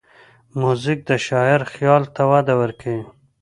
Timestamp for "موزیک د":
0.61-1.11